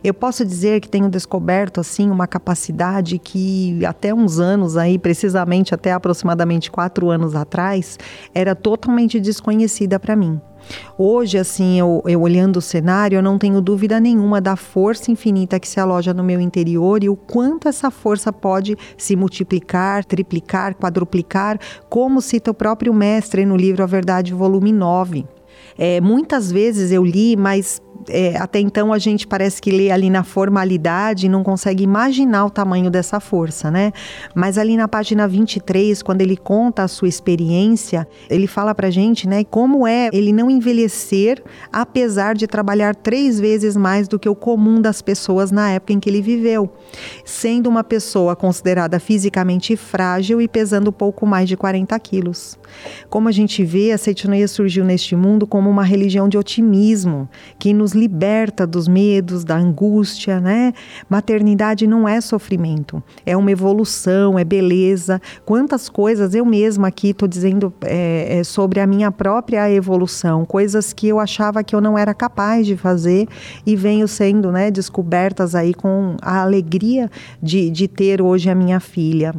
Eu 0.02 0.14
posso 0.14 0.44
dizer 0.44 0.80
que 0.80 0.88
tenho 0.88 1.08
descoberto 1.08 1.80
assim 1.80 2.10
uma 2.10 2.26
capacidade 2.26 3.18
que 3.18 3.84
até 3.84 4.14
uns 4.14 4.38
anos 4.38 4.76
aí, 4.76 4.98
precisamente 4.98 5.74
até 5.74 5.92
aproximadamente 5.92 6.70
quatro 6.70 7.10
anos 7.10 7.34
atrás, 7.34 7.98
era 8.34 8.54
totalmente 8.54 9.20
desconhecida 9.20 9.98
para 9.98 10.16
mim. 10.16 10.40
Hoje, 10.96 11.38
assim, 11.38 11.78
eu, 11.78 12.02
eu, 12.06 12.20
olhando 12.20 12.58
o 12.58 12.62
cenário, 12.62 13.16
eu 13.16 13.22
não 13.22 13.38
tenho 13.38 13.60
dúvida 13.60 13.98
nenhuma 13.98 14.40
da 14.40 14.56
força 14.56 15.10
infinita 15.10 15.58
que 15.58 15.68
se 15.68 15.80
aloja 15.80 16.12
no 16.12 16.22
meu 16.22 16.40
interior 16.40 17.02
e 17.02 17.08
o 17.08 17.16
quanto 17.16 17.68
essa 17.68 17.90
força 17.90 18.32
pode 18.32 18.76
se 18.96 19.16
multiplicar, 19.16 20.04
triplicar, 20.04 20.74
quadruplicar, 20.74 21.58
como 21.88 22.20
cita 22.20 22.50
o 22.50 22.54
próprio 22.54 22.92
mestre 22.92 23.44
no 23.44 23.56
livro 23.56 23.82
A 23.82 23.86
Verdade, 23.86 24.34
volume 24.34 24.72
9. 24.72 25.39
É, 25.78 26.00
muitas 26.00 26.50
vezes 26.50 26.92
eu 26.92 27.04
li, 27.04 27.36
mas 27.36 27.80
é, 28.08 28.36
até 28.36 28.60
então 28.60 28.92
a 28.92 28.98
gente 28.98 29.26
parece 29.26 29.60
que 29.60 29.70
lê 29.70 29.90
ali 29.90 30.08
na 30.08 30.22
formalidade 30.22 31.26
e 31.26 31.28
não 31.28 31.42
consegue 31.42 31.84
imaginar 31.84 32.46
o 32.46 32.50
tamanho 32.50 32.90
dessa 32.90 33.20
força, 33.20 33.70
né? 33.70 33.92
Mas 34.34 34.56
ali 34.56 34.76
na 34.76 34.88
página 34.88 35.26
23, 35.28 36.02
quando 36.02 36.20
ele 36.20 36.36
conta 36.36 36.84
a 36.84 36.88
sua 36.88 37.08
experiência, 37.08 38.06
ele 38.28 38.46
fala 38.46 38.74
pra 38.74 38.90
gente, 38.90 39.28
né, 39.28 39.44
como 39.44 39.86
é 39.86 40.08
ele 40.12 40.32
não 40.32 40.50
envelhecer 40.50 41.42
apesar 41.72 42.34
de 42.34 42.46
trabalhar 42.46 42.94
três 42.94 43.38
vezes 43.38 43.76
mais 43.76 44.08
do 44.08 44.18
que 44.18 44.28
o 44.28 44.34
comum 44.34 44.80
das 44.80 45.02
pessoas 45.02 45.50
na 45.50 45.70
época 45.70 45.92
em 45.92 46.00
que 46.00 46.08
ele 46.08 46.22
viveu, 46.22 46.70
sendo 47.24 47.68
uma 47.68 47.84
pessoa 47.84 48.36
considerada 48.36 48.98
fisicamente 48.98 49.76
frágil 49.76 50.40
e 50.40 50.48
pesando 50.48 50.92
pouco 50.92 51.26
mais 51.26 51.48
de 51.48 51.56
40 51.56 51.98
quilos. 51.98 52.58
Como 53.08 53.28
a 53.28 53.32
gente 53.32 53.64
vê, 53.64 53.92
a 53.92 53.98
Seitinoia 53.98 54.48
surgiu 54.48 54.84
neste 54.84 55.16
mundo 55.16 55.46
como 55.60 55.68
uma 55.68 55.84
religião 55.84 56.26
de 56.26 56.38
otimismo, 56.38 57.28
que 57.58 57.74
nos 57.74 57.92
liberta 57.92 58.66
dos 58.66 58.88
medos, 58.88 59.44
da 59.44 59.58
angústia, 59.58 60.40
né? 60.40 60.72
Maternidade 61.06 61.86
não 61.86 62.08
é 62.08 62.18
sofrimento, 62.22 63.02
é 63.26 63.36
uma 63.36 63.52
evolução, 63.52 64.38
é 64.38 64.42
beleza. 64.42 65.20
Quantas 65.44 65.90
coisas 65.90 66.34
eu 66.34 66.46
mesma 66.46 66.88
aqui 66.88 67.10
estou 67.10 67.28
dizendo 67.28 67.70
é, 67.82 68.38
é, 68.38 68.42
sobre 68.42 68.80
a 68.80 68.86
minha 68.86 69.12
própria 69.12 69.70
evolução, 69.70 70.46
coisas 70.46 70.94
que 70.94 71.08
eu 71.08 71.20
achava 71.20 71.62
que 71.62 71.76
eu 71.76 71.80
não 71.82 71.98
era 71.98 72.14
capaz 72.14 72.66
de 72.66 72.74
fazer 72.74 73.28
e 73.66 73.76
venho 73.76 74.08
sendo 74.08 74.50
né, 74.50 74.70
descobertas 74.70 75.54
aí 75.54 75.74
com 75.74 76.16
a 76.22 76.40
alegria 76.40 77.10
de, 77.42 77.68
de 77.68 77.86
ter 77.86 78.22
hoje 78.22 78.48
a 78.48 78.54
minha 78.54 78.80
filha. 78.80 79.34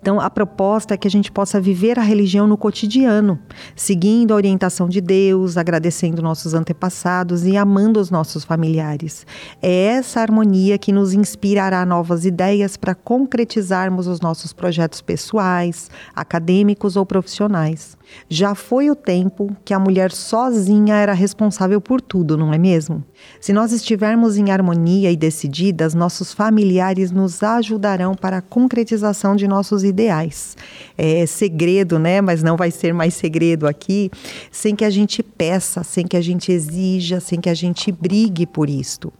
Então, 0.00 0.20
a 0.20 0.30
proposta 0.30 0.94
é 0.94 0.96
que 0.96 1.08
a 1.08 1.10
gente 1.10 1.32
possa 1.32 1.60
viver 1.60 1.98
a 1.98 2.02
religião 2.02 2.46
no 2.46 2.56
cotidiano, 2.56 3.38
seguindo 3.74 4.32
a 4.32 4.36
orientação 4.36 4.88
de 4.88 5.00
Deus, 5.00 5.56
agradecendo 5.56 6.22
nossos 6.22 6.54
antepassados 6.54 7.44
e 7.44 7.56
amando 7.56 8.00
os 8.00 8.10
nossos 8.10 8.44
familiares. 8.44 9.26
É 9.62 9.86
essa 9.86 10.20
harmonia 10.20 10.78
que 10.78 10.92
nos 10.92 11.12
inspirará 11.12 11.84
novas 11.84 12.24
ideias 12.24 12.76
para 12.76 12.94
concretizarmos 12.94 14.06
os 14.06 14.20
nossos 14.20 14.52
projetos 14.52 15.00
pessoais, 15.00 15.90
acadêmicos 16.14 16.96
ou 16.96 17.04
profissionais. 17.04 17.96
Já 18.28 18.54
foi 18.54 18.90
o 18.90 18.94
tempo 18.94 19.56
que 19.64 19.72
a 19.72 19.78
mulher 19.78 20.10
sozinha 20.10 20.96
era 20.96 21.12
responsável 21.12 21.80
por 21.80 22.00
tudo, 22.00 22.36
não 22.36 22.52
é 22.52 22.58
mesmo? 22.58 23.04
Se 23.40 23.52
nós 23.52 23.72
estivermos 23.72 24.36
em 24.36 24.50
harmonia 24.50 25.10
e 25.10 25.16
decididas, 25.16 25.94
nossos 25.94 26.32
familiares 26.32 27.10
nos 27.10 27.42
ajudarão 27.42 28.14
para 28.14 28.38
a 28.38 28.42
concretização 28.42 29.36
de 29.36 29.46
nossos 29.46 29.84
ideais. 29.84 30.56
É 30.96 31.24
segredo, 31.26 31.98
né? 31.98 32.20
Mas 32.20 32.42
não 32.42 32.56
vai 32.56 32.70
ser 32.70 32.92
mais 32.92 33.14
segredo 33.14 33.66
aqui, 33.66 34.10
sem 34.50 34.74
que 34.74 34.84
a 34.84 34.90
gente 34.90 35.22
peça, 35.22 35.82
sem 35.84 36.06
que 36.06 36.16
a 36.16 36.20
gente 36.20 36.50
exija, 36.50 37.20
sem 37.20 37.40
que 37.40 37.48
a 37.48 37.54
gente 37.54 37.92
brigue 37.92 38.46
por 38.46 38.68
isto. 38.68 39.12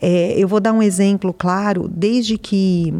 É, 0.00 0.34
eu 0.38 0.46
vou 0.46 0.60
dar 0.60 0.72
um 0.72 0.82
exemplo 0.82 1.32
claro, 1.32 1.88
desde 1.88 2.36
que 2.36 2.92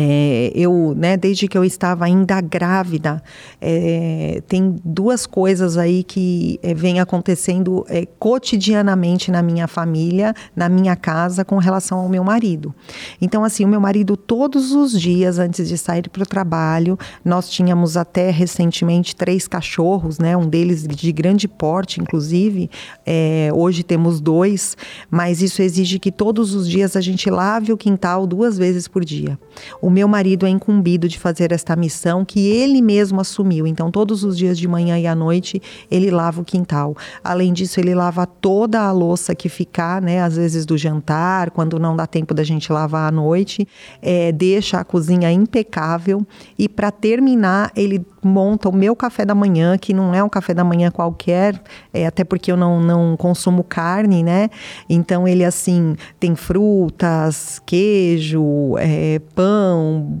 É, 0.00 0.52
eu, 0.54 0.94
né, 0.96 1.16
desde 1.16 1.48
que 1.48 1.58
eu 1.58 1.64
estava 1.64 2.04
ainda 2.04 2.40
grávida, 2.40 3.20
é, 3.60 4.40
tem 4.46 4.76
duas 4.84 5.26
coisas 5.26 5.76
aí 5.76 6.04
que 6.04 6.60
é, 6.62 6.72
vem 6.72 7.00
acontecendo 7.00 7.84
é, 7.88 8.06
cotidianamente 8.06 9.32
na 9.32 9.42
minha 9.42 9.66
família, 9.66 10.32
na 10.54 10.68
minha 10.68 10.94
casa, 10.94 11.44
com 11.44 11.56
relação 11.56 11.98
ao 11.98 12.08
meu 12.08 12.22
marido. 12.22 12.72
Então, 13.20 13.42
assim, 13.42 13.64
o 13.64 13.68
meu 13.68 13.80
marido, 13.80 14.16
todos 14.16 14.70
os 14.70 14.92
dias 15.00 15.40
antes 15.40 15.68
de 15.68 15.76
sair 15.76 16.08
para 16.08 16.22
o 16.22 16.26
trabalho, 16.26 16.96
nós 17.24 17.50
tínhamos 17.50 17.96
até 17.96 18.30
recentemente 18.30 19.16
três 19.16 19.48
cachorros, 19.48 20.20
né, 20.20 20.36
um 20.36 20.46
deles 20.46 20.86
de 20.86 21.10
grande 21.10 21.48
porte, 21.48 22.00
inclusive. 22.00 22.70
É, 23.04 23.50
hoje 23.52 23.82
temos 23.82 24.20
dois, 24.20 24.76
mas 25.10 25.42
isso 25.42 25.60
exige 25.60 25.98
que 25.98 26.12
todos 26.12 26.54
os 26.54 26.68
dias 26.68 26.94
a 26.94 27.00
gente 27.00 27.28
lave 27.28 27.72
o 27.72 27.76
quintal 27.76 28.28
duas 28.28 28.56
vezes 28.56 28.86
por 28.86 29.04
dia. 29.04 29.36
O 29.82 29.87
meu 29.90 30.08
marido 30.08 30.46
é 30.46 30.48
incumbido 30.48 31.08
de 31.08 31.18
fazer 31.18 31.52
esta 31.52 31.76
missão 31.76 32.24
que 32.24 32.46
ele 32.46 32.82
mesmo 32.82 33.20
assumiu. 33.20 33.66
Então, 33.66 33.90
todos 33.90 34.24
os 34.24 34.36
dias 34.36 34.58
de 34.58 34.66
manhã 34.66 34.98
e 34.98 35.06
à 35.06 35.14
noite, 35.14 35.60
ele 35.90 36.10
lava 36.10 36.40
o 36.40 36.44
quintal. 36.44 36.96
Além 37.22 37.52
disso, 37.52 37.80
ele 37.80 37.94
lava 37.94 38.26
toda 38.26 38.80
a 38.80 38.92
louça 38.92 39.34
que 39.34 39.48
ficar, 39.48 40.00
né? 40.02 40.22
Às 40.22 40.36
vezes 40.36 40.66
do 40.66 40.76
jantar, 40.76 41.50
quando 41.50 41.78
não 41.78 41.96
dá 41.96 42.06
tempo 42.06 42.34
da 42.34 42.44
gente 42.44 42.72
lavar 42.72 43.08
à 43.08 43.12
noite, 43.12 43.66
é, 44.02 44.32
deixa 44.32 44.78
a 44.80 44.84
cozinha 44.84 45.30
impecável. 45.30 46.26
E 46.58 46.68
para 46.68 46.90
terminar, 46.90 47.70
ele 47.76 48.04
monta 48.22 48.68
o 48.68 48.74
meu 48.74 48.94
café 48.96 49.24
da 49.24 49.34
manhã, 49.34 49.76
que 49.78 49.94
não 49.94 50.14
é 50.14 50.22
um 50.22 50.28
café 50.28 50.52
da 50.52 50.64
manhã 50.64 50.90
qualquer, 50.90 51.60
é, 51.92 52.06
até 52.06 52.24
porque 52.24 52.50
eu 52.50 52.56
não, 52.56 52.80
não 52.80 53.16
consumo 53.16 53.62
carne, 53.62 54.22
né? 54.22 54.50
Então 54.88 55.26
ele 55.26 55.44
assim 55.44 55.96
tem 56.18 56.34
frutas, 56.34 57.60
queijo, 57.64 58.76
é, 58.78 59.20
pão, 59.34 59.67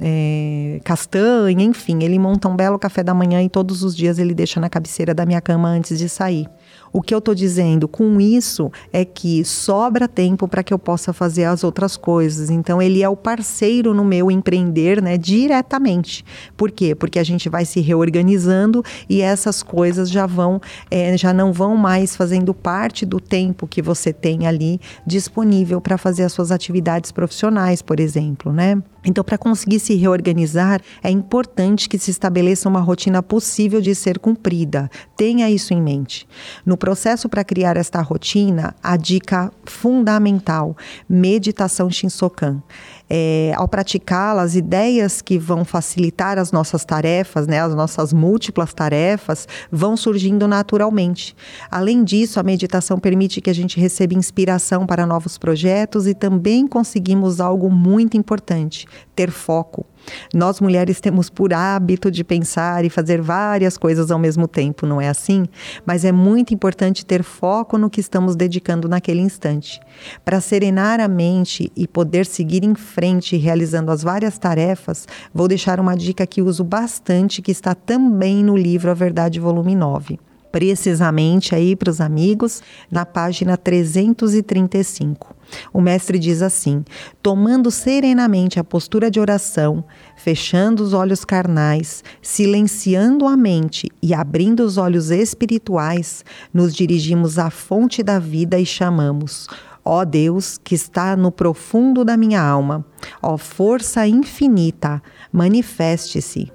é, 0.00 0.80
castanha, 0.84 1.64
enfim, 1.64 2.02
ele 2.02 2.18
monta 2.18 2.48
um 2.48 2.56
belo 2.56 2.78
café 2.78 3.02
da 3.02 3.14
manhã 3.14 3.42
e 3.42 3.48
todos 3.48 3.82
os 3.82 3.94
dias 3.96 4.18
ele 4.18 4.34
deixa 4.34 4.60
na 4.60 4.68
cabeceira 4.68 5.14
da 5.14 5.24
minha 5.26 5.40
cama 5.40 5.68
antes 5.68 5.98
de 5.98 6.08
sair. 6.08 6.48
O 6.92 7.02
que 7.02 7.14
eu 7.14 7.18
estou 7.18 7.34
dizendo 7.34 7.86
com 7.86 8.20
isso 8.20 8.70
é 8.92 9.04
que 9.04 9.44
sobra 9.44 10.08
tempo 10.08 10.48
para 10.48 10.62
que 10.62 10.72
eu 10.72 10.78
possa 10.78 11.12
fazer 11.12 11.44
as 11.44 11.64
outras 11.64 11.96
coisas. 11.96 12.50
Então, 12.50 12.80
ele 12.80 13.02
é 13.02 13.08
o 13.08 13.16
parceiro 13.16 13.92
no 13.94 14.04
meu 14.04 14.30
empreender, 14.30 15.02
né, 15.02 15.16
diretamente. 15.16 16.24
Por 16.56 16.70
quê? 16.70 16.94
Porque 16.94 17.18
a 17.18 17.24
gente 17.24 17.48
vai 17.48 17.64
se 17.64 17.80
reorganizando 17.80 18.82
e 19.08 19.20
essas 19.20 19.62
coisas 19.62 20.10
já 20.10 20.26
vão, 20.26 20.60
é, 20.90 21.16
já 21.16 21.32
não 21.32 21.52
vão 21.52 21.76
mais 21.76 22.16
fazendo 22.16 22.54
parte 22.54 23.04
do 23.04 23.20
tempo 23.20 23.66
que 23.66 23.82
você 23.82 24.12
tem 24.12 24.46
ali 24.46 24.80
disponível 25.06 25.80
para 25.80 25.98
fazer 25.98 26.22
as 26.24 26.32
suas 26.32 26.50
atividades 26.50 27.12
profissionais, 27.12 27.82
por 27.82 28.00
exemplo, 28.00 28.52
né? 28.52 28.82
Então, 29.04 29.22
para 29.22 29.38
conseguir 29.38 29.78
se 29.78 29.94
reorganizar, 29.94 30.80
é 31.02 31.10
importante 31.10 31.88
que 31.88 31.98
se 31.98 32.10
estabeleça 32.10 32.68
uma 32.68 32.80
rotina 32.80 33.22
possível 33.22 33.80
de 33.80 33.94
ser 33.94 34.18
cumprida. 34.18 34.90
Tenha 35.16 35.48
isso 35.48 35.72
em 35.72 35.80
mente. 35.80 36.26
No 36.66 36.76
processo 36.78 37.28
para 37.28 37.44
criar 37.44 37.76
esta 37.76 38.00
rotina, 38.00 38.74
a 38.82 38.96
dica 38.96 39.52
fundamental: 39.66 40.76
meditação 41.08 41.90
Shinsokan 41.90 42.62
é, 43.10 43.52
ao 43.56 43.66
praticá-la, 43.66 44.42
as 44.42 44.54
ideias 44.54 45.22
que 45.22 45.38
vão 45.38 45.64
facilitar 45.64 46.38
as 46.38 46.52
nossas 46.52 46.84
tarefas, 46.84 47.46
né, 47.46 47.60
as 47.60 47.74
nossas 47.74 48.12
múltiplas 48.12 48.74
tarefas, 48.74 49.48
vão 49.70 49.96
surgindo 49.96 50.46
naturalmente. 50.46 51.34
Além 51.70 52.04
disso, 52.04 52.38
a 52.38 52.42
meditação 52.42 52.98
permite 52.98 53.40
que 53.40 53.50
a 53.50 53.54
gente 53.54 53.80
receba 53.80 54.14
inspiração 54.14 54.86
para 54.86 55.06
novos 55.06 55.38
projetos 55.38 56.06
e 56.06 56.14
também 56.14 56.66
conseguimos 56.66 57.40
algo 57.40 57.70
muito 57.70 58.16
importante: 58.16 58.86
ter 59.14 59.30
foco. 59.30 59.86
Nós 60.34 60.60
mulheres 60.60 61.00
temos 61.00 61.30
por 61.30 61.52
hábito 61.52 62.10
de 62.10 62.24
pensar 62.24 62.84
e 62.84 62.90
fazer 62.90 63.20
várias 63.20 63.76
coisas 63.76 64.10
ao 64.10 64.18
mesmo 64.18 64.46
tempo, 64.46 64.86
não 64.86 65.00
é 65.00 65.08
assim? 65.08 65.46
Mas 65.84 66.04
é 66.04 66.12
muito 66.12 66.52
importante 66.54 67.04
ter 67.04 67.22
foco 67.22 67.78
no 67.78 67.90
que 67.90 68.00
estamos 68.00 68.36
dedicando 68.36 68.88
naquele 68.88 69.20
instante. 69.20 69.80
Para 70.24 70.40
serenar 70.40 71.00
a 71.00 71.08
mente 71.08 71.72
e 71.76 71.86
poder 71.86 72.26
seguir 72.26 72.64
em 72.64 72.74
frente 72.74 73.36
realizando 73.36 73.90
as 73.90 74.02
várias 74.02 74.38
tarefas, 74.38 75.06
vou 75.32 75.48
deixar 75.48 75.80
uma 75.80 75.96
dica 75.96 76.26
que 76.26 76.42
uso 76.42 76.64
bastante, 76.64 77.42
que 77.42 77.50
está 77.50 77.74
também 77.74 78.44
no 78.44 78.56
livro 78.56 78.90
A 78.90 78.94
Verdade, 78.94 79.40
volume 79.40 79.74
9 79.74 80.18
precisamente 80.50 81.54
aí 81.54 81.76
para 81.76 81.90
os 81.90 82.00
amigos, 82.00 82.62
na 82.90 83.04
página 83.04 83.56
335. 83.56 85.36
O 85.72 85.80
mestre 85.80 86.18
diz 86.18 86.42
assim: 86.42 86.84
tomando 87.22 87.70
serenamente 87.70 88.58
a 88.58 88.64
postura 88.64 89.10
de 89.10 89.20
oração, 89.20 89.84
fechando 90.16 90.82
os 90.82 90.92
olhos 90.92 91.24
carnais, 91.24 92.02
silenciando 92.22 93.26
a 93.26 93.36
mente 93.36 93.88
e 94.02 94.14
abrindo 94.14 94.60
os 94.60 94.76
olhos 94.76 95.10
espirituais, 95.10 96.24
nos 96.52 96.74
dirigimos 96.74 97.38
à 97.38 97.50
fonte 97.50 98.02
da 98.02 98.18
vida 98.18 98.58
e 98.58 98.66
chamamos: 98.66 99.46
Ó 99.84 100.04
Deus 100.04 100.58
que 100.62 100.74
está 100.74 101.16
no 101.16 101.32
profundo 101.32 102.04
da 102.04 102.16
minha 102.16 102.42
alma, 102.42 102.84
ó 103.22 103.38
força 103.38 104.06
infinita, 104.06 105.02
manifeste-se. 105.32 106.52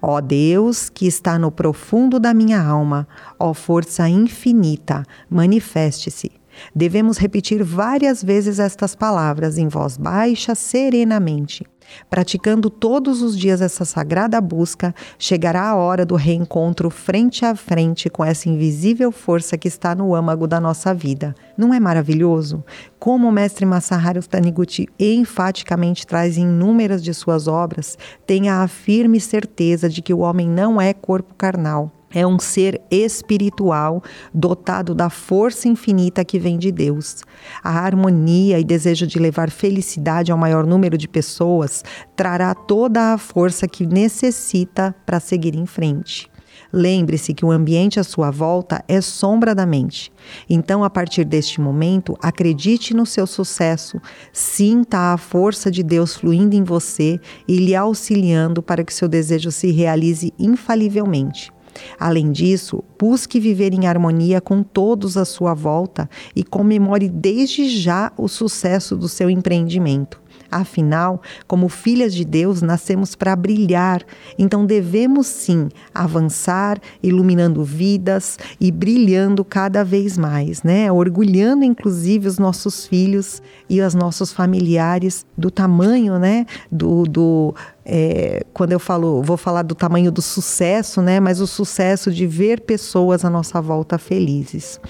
Ó 0.00 0.20
Deus 0.20 0.88
que 0.88 1.06
está 1.06 1.38
no 1.38 1.50
profundo 1.50 2.18
da 2.18 2.32
minha 2.32 2.62
alma, 2.62 3.06
ó 3.38 3.52
força 3.54 4.08
infinita, 4.08 5.02
manifeste-se. 5.28 6.32
Devemos 6.74 7.18
repetir 7.18 7.62
várias 7.62 8.22
vezes 8.22 8.58
estas 8.58 8.94
palavras 8.94 9.58
em 9.58 9.68
voz 9.68 9.96
baixa, 9.96 10.54
serenamente. 10.54 11.64
Praticando 12.08 12.70
todos 12.70 13.22
os 13.22 13.38
dias 13.38 13.60
essa 13.60 13.84
sagrada 13.84 14.40
busca, 14.40 14.94
chegará 15.18 15.68
a 15.68 15.76
hora 15.76 16.04
do 16.04 16.14
reencontro 16.14 16.90
frente 16.90 17.44
a 17.44 17.54
frente 17.54 18.08
com 18.08 18.24
essa 18.24 18.48
invisível 18.48 19.12
força 19.12 19.58
que 19.58 19.68
está 19.68 19.94
no 19.94 20.14
âmago 20.14 20.46
da 20.46 20.60
nossa 20.60 20.94
vida. 20.94 21.34
Não 21.56 21.72
é 21.72 21.80
maravilhoso? 21.80 22.64
Como 22.98 23.28
o 23.28 23.32
mestre 23.32 23.66
Masaharu 23.66 24.26
Taniguchi 24.26 24.88
enfaticamente 24.98 26.06
traz 26.06 26.38
em 26.38 26.44
inúmeras 26.44 27.02
de 27.02 27.12
suas 27.12 27.48
obras, 27.48 27.98
tenha 28.26 28.62
a 28.62 28.68
firme 28.68 29.20
certeza 29.20 29.88
de 29.88 30.00
que 30.00 30.14
o 30.14 30.20
homem 30.20 30.48
não 30.48 30.80
é 30.80 30.92
corpo 30.92 31.34
carnal 31.34 31.92
é 32.14 32.26
um 32.26 32.38
ser 32.38 32.80
espiritual 32.90 34.02
dotado 34.32 34.94
da 34.94 35.10
força 35.10 35.68
infinita 35.68 36.24
que 36.24 36.38
vem 36.38 36.56
de 36.56 36.70
Deus. 36.70 37.22
A 37.62 37.80
harmonia 37.80 38.58
e 38.58 38.64
desejo 38.64 39.06
de 39.06 39.18
levar 39.18 39.50
felicidade 39.50 40.30
ao 40.30 40.38
maior 40.38 40.64
número 40.66 40.96
de 40.96 41.08
pessoas 41.08 41.82
trará 42.16 42.54
toda 42.54 43.12
a 43.12 43.18
força 43.18 43.66
que 43.66 43.84
necessita 43.84 44.94
para 45.04 45.18
seguir 45.20 45.56
em 45.56 45.66
frente. 45.66 46.32
Lembre-se 46.72 47.32
que 47.32 47.44
o 47.44 47.52
ambiente 47.52 48.00
à 48.00 48.04
sua 48.04 48.32
volta 48.32 48.84
é 48.88 49.00
sombra 49.00 49.54
da 49.54 49.64
mente. 49.64 50.12
Então, 50.50 50.82
a 50.82 50.90
partir 50.90 51.24
deste 51.24 51.60
momento, 51.60 52.16
acredite 52.20 52.92
no 52.94 53.06
seu 53.06 53.28
sucesso, 53.28 54.00
sinta 54.32 55.12
a 55.12 55.16
força 55.16 55.70
de 55.70 55.84
Deus 55.84 56.16
fluindo 56.16 56.56
em 56.56 56.64
você 56.64 57.20
e 57.46 57.58
lhe 57.58 57.76
auxiliando 57.76 58.60
para 58.60 58.82
que 58.82 58.92
seu 58.92 59.08
desejo 59.08 59.52
se 59.52 59.70
realize 59.70 60.32
infalivelmente. 60.36 61.53
Além 61.98 62.32
disso, 62.32 62.82
busque 62.98 63.40
viver 63.40 63.72
em 63.72 63.86
harmonia 63.86 64.40
com 64.40 64.62
todos 64.62 65.16
à 65.16 65.24
sua 65.24 65.54
volta 65.54 66.08
e 66.34 66.42
comemore 66.42 67.08
desde 67.08 67.68
já 67.68 68.12
o 68.16 68.28
sucesso 68.28 68.96
do 68.96 69.08
seu 69.08 69.30
empreendimento. 69.30 70.24
Afinal, 70.50 71.20
como 71.48 71.68
filhas 71.68 72.14
de 72.14 72.24
Deus, 72.24 72.62
nascemos 72.62 73.16
para 73.16 73.34
brilhar, 73.34 74.02
então 74.38 74.64
devemos 74.64 75.26
sim 75.26 75.68
avançar, 75.92 76.80
iluminando 77.02 77.64
vidas 77.64 78.38
e 78.60 78.70
brilhando 78.70 79.44
cada 79.44 79.84
vez 79.84 80.16
mais, 80.16 80.62
né? 80.62 80.92
Orgulhando 80.92 81.64
inclusive 81.64 82.28
os 82.28 82.38
nossos 82.38 82.86
filhos 82.86 83.42
e 83.68 83.80
os 83.80 83.94
nossos 83.94 84.32
familiares 84.32 85.26
do 85.36 85.50
tamanho, 85.50 86.20
né? 86.20 86.46
Do, 86.70 87.02
do 87.02 87.54
é, 87.84 88.46
quando 88.54 88.72
eu 88.72 88.78
falo, 88.78 89.22
vou 89.22 89.36
falar 89.36 89.62
do 89.62 89.74
tamanho 89.74 90.10
do 90.10 90.22
sucesso, 90.22 91.02
né? 91.02 91.20
Mas 91.20 91.40
o 91.40 91.46
sucesso 91.46 92.10
de 92.10 92.26
ver 92.26 92.62
pessoas 92.62 93.24
à 93.24 93.30
nossa 93.30 93.60
volta 93.60 93.98
felizes. 93.98 94.80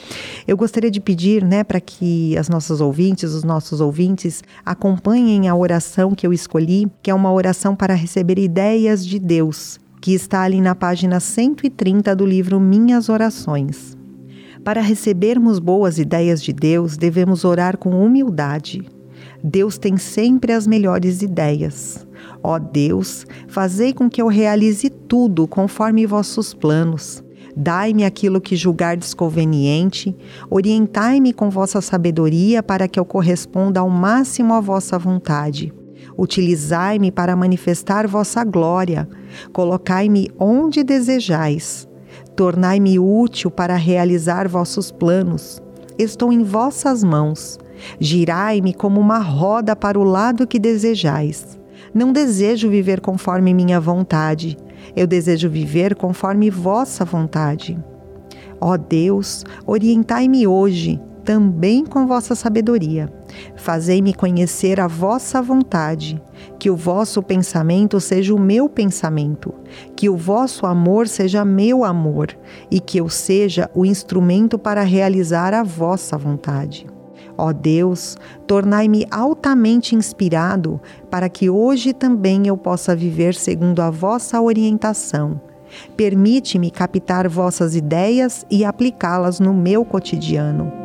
Eu 0.46 0.57
gostaria 0.57 0.90
de 0.90 1.00
pedir, 1.00 1.42
né, 1.44 1.64
para 1.64 1.80
que 1.80 2.37
as 2.38 2.48
nossas 2.48 2.80
ouvintes, 2.80 3.33
os 3.33 3.42
nossos 3.42 3.80
ouvintes, 3.80 4.42
acompanhem 4.64 5.48
a 5.48 5.57
oração 5.57 6.14
que 6.14 6.26
eu 6.26 6.33
escolhi, 6.33 6.87
que 7.02 7.11
é 7.11 7.14
uma 7.14 7.33
oração 7.33 7.74
para 7.74 7.94
receber 7.94 8.38
ideias 8.38 9.04
de 9.04 9.18
Deus, 9.18 9.80
que 10.00 10.12
está 10.12 10.42
ali 10.42 10.61
na 10.61 10.74
página 10.74 11.18
130 11.18 12.14
do 12.14 12.24
livro 12.24 12.61
Minhas 12.61 13.09
Orações. 13.09 13.96
Para 14.62 14.80
recebermos 14.80 15.59
boas 15.59 15.98
ideias 15.98 16.42
de 16.42 16.52
Deus, 16.52 16.96
devemos 16.96 17.44
orar 17.44 17.76
com 17.76 17.90
humildade. 18.02 18.83
Deus 19.42 19.76
tem 19.76 19.98
sempre 19.98 20.52
as 20.52 20.66
melhores 20.66 21.20
ideias. 21.20 22.07
Ó 22.46 22.59
Deus, 22.59 23.26
fazei 23.48 23.94
com 23.94 24.11
que 24.11 24.20
eu 24.20 24.28
realize 24.28 24.90
tudo 24.90 25.48
conforme 25.48 26.04
vossos 26.04 26.52
planos. 26.52 27.24
Dai-me 27.57 28.04
aquilo 28.04 28.38
que 28.38 28.54
julgardes 28.54 29.14
conveniente, 29.14 30.14
orientai-me 30.50 31.33
com 31.33 31.48
vossa 31.48 31.80
sabedoria 31.80 32.62
para 32.62 32.87
que 32.87 33.00
eu 33.00 33.04
corresponda 33.07 33.80
ao 33.80 33.88
máximo 33.88 34.52
à 34.52 34.61
vossa 34.61 34.98
vontade. 34.98 35.72
Utilizai-me 36.18 37.11
para 37.11 37.35
manifestar 37.35 38.07
vossa 38.07 38.44
glória. 38.44 39.09
Colocai-me 39.50 40.28
onde 40.38 40.85
desejais. 40.85 41.88
Tornai-me 42.37 42.98
útil 42.98 43.50
para 43.50 43.74
realizar 43.74 44.46
vossos 44.46 44.92
planos. 44.92 45.62
Estou 45.98 46.30
em 46.30 46.42
vossas 46.42 47.02
mãos. 47.02 47.59
Girai-me 47.98 48.74
como 48.74 49.00
uma 49.00 49.18
roda 49.18 49.74
para 49.74 49.98
o 49.98 50.04
lado 50.04 50.46
que 50.46 50.59
desejais. 50.59 51.63
Não 51.94 52.12
desejo 52.12 52.68
viver 52.68 53.00
conforme 53.00 53.54
minha 53.54 53.78
vontade, 53.80 54.59
eu 54.96 55.07
desejo 55.07 55.48
viver 55.48 55.94
conforme 55.94 56.50
vossa 56.50 57.04
vontade. 57.04 57.78
Ó 58.61 58.76
Deus, 58.76 59.44
orientai-me 59.64 60.44
hoje, 60.44 61.00
também 61.24 61.85
com 61.87 62.07
vossa 62.07 62.35
sabedoria. 62.35 63.09
Fazei-me 63.57 64.12
conhecer 64.12 64.80
a 64.80 64.88
vossa 64.88 65.40
vontade, 65.40 66.20
que 66.59 66.68
o 66.68 66.76
vosso 66.76 67.22
pensamento 67.22 68.00
seja 68.00 68.35
o 68.35 68.40
meu 68.40 68.68
pensamento, 68.68 69.54
que 69.94 70.09
o 70.09 70.16
vosso 70.16 70.66
amor 70.66 71.07
seja 71.07 71.44
meu 71.44 71.85
amor, 71.85 72.28
e 72.70 72.80
que 72.80 72.98
eu 72.98 73.09
seja 73.09 73.70
o 73.72 73.85
instrumento 73.87 74.59
para 74.59 74.83
realizar 74.83 75.54
a 75.54 75.62
vossa 75.62 76.18
vontade. 76.18 76.87
Ó 77.37 77.53
Deus, 77.53 78.16
tornai-me 78.47 79.07
altamente 79.11 79.94
inspirado, 79.94 80.81
para 81.11 81.29
que 81.29 81.51
hoje 81.51 81.92
também 81.92 82.47
eu 82.47 82.57
possa 82.57 82.94
viver 82.94 83.35
segundo 83.35 83.81
a 83.81 83.90
vossa 83.90 84.40
orientação. 84.40 85.40
Permite-me 85.97 86.70
captar 86.70 87.29
vossas 87.29 87.75
ideias 87.75 88.47
e 88.51 88.64
aplicá-las 88.64 89.40
no 89.40 89.53
meu 89.53 89.85
cotidiano. 89.85 90.84